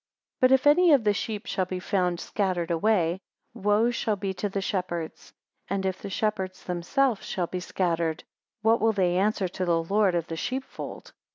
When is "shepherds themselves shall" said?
6.09-7.45